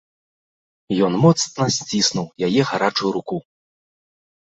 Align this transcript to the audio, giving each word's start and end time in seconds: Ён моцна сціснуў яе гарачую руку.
Ён 1.09 1.13
моцна 1.27 1.63
сціснуў 1.77 2.27
яе 2.51 2.61
гарачую 2.73 3.09
руку. 3.21 3.35